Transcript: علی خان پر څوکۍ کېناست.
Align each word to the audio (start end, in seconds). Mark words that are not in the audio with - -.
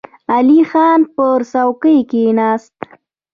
علی 0.35 0.59
خان 0.69 0.99
پر 1.15 1.39
څوکۍ 1.51 1.97
کېناست. 2.09 2.75